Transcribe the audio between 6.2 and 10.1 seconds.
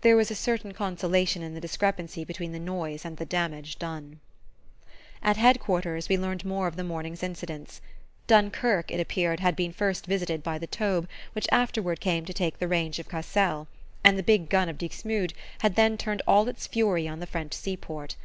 more of the morning's incidents. Dunkerque, it appeared, had first been